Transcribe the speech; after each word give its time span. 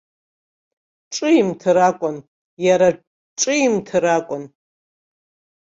Ҿимҭыр 1.13 1.77
акәын, 1.87 2.17
иара 2.65 2.89
ҿимҭыр 3.39 4.05
акәын! 4.17 4.43